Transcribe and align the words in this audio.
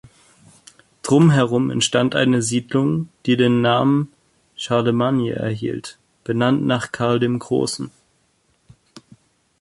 Drumherum 1.03 1.69
entstand 1.69 2.15
eine 2.15 2.41
Siedlung, 2.41 3.09
die 3.27 3.37
den 3.37 3.61
Namen 3.61 4.11
Charlemagne 4.55 5.35
erhielt, 5.35 5.99
benannt 6.23 6.65
nach 6.65 6.91
Karl 6.91 7.19
dem 7.19 7.37
Großen. 7.37 7.91